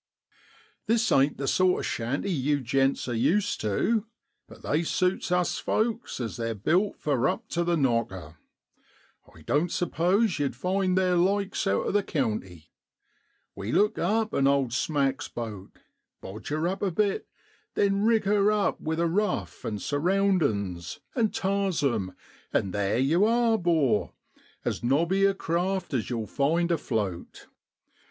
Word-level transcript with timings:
This 0.87 1.11
ain't 1.11 1.37
the 1.37 1.47
sort 1.47 1.81
of 1.81 1.85
shanty 1.85 2.31
yew 2.31 2.59
gents 2.59 3.07
are 3.07 3.13
used 3.13 3.61
tu, 3.61 4.07
but 4.47 4.63
they 4.63 4.81
suits 4.81 5.31
us 5.31 5.59
folks 5.59 6.19
as 6.19 6.37
they're 6.37 6.55
built 6.55 6.97
for 6.97 7.27
up 7.27 7.47
to 7.49 7.63
the 7.63 7.77
knocker. 7.77 8.37
I 9.31 9.43
doan't 9.43 9.71
suppose 9.71 10.39
yow'd 10.39 10.55
find 10.55 10.97
theer 10.97 11.15
likes 11.17 11.67
out 11.67 11.85
o' 11.85 11.91
the 11.91 12.01
county. 12.01 12.71
We 13.55 13.71
look 13.71 13.99
up 13.99 14.33
an 14.33 14.47
owd 14.47 14.73
smack's 14.73 15.27
boat, 15.27 15.69
bodge 16.19 16.47
her 16.47 16.67
up 16.67 16.81
a 16.81 16.89
bit, 16.89 17.27
then 17.75 18.03
rig 18.03 18.23
her 18.23 18.51
up 18.51 18.81
with 18.81 18.99
a 18.99 19.05
ruf, 19.05 19.63
an' 19.63 19.77
surroundin's, 19.77 20.99
an' 21.15 21.29
tars 21.29 21.83
'em 21.83 22.15
an' 22.51 22.71
theer 22.71 22.97
yow 22.97 23.25
are, 23.25 23.57
'bor 23.59 24.13
as 24.65 24.83
nobby 24.83 25.25
a 25.25 25.35
craft 25.35 25.93
as 25.93 26.09
yow'll 26.09 26.25
find 26.25 26.71
afloat. 26.71 27.45